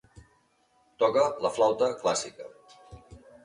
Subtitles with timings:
[1.03, 2.51] Toca la flauta clàssica.